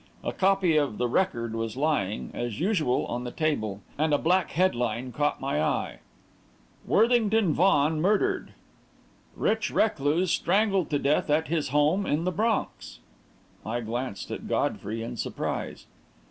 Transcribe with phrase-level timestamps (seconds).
[0.23, 4.49] A copy of the Record was lying, as usual, on the table, and a black
[4.49, 5.99] headline caught my eye:
[6.87, 8.53] WORTHINGTON VAUGHAN MURDERED
[9.35, 12.97] RICH RECLUSE STRANGLED TO DEATH AT HIS HOME IN THE BRONX
[13.63, 15.85] I glanced at Godfrey in surprise.